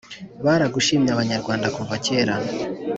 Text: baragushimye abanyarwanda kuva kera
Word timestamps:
baragushimye 0.45 1.09
abanyarwanda 1.11 1.67
kuva 1.75 1.95
kera 2.05 2.35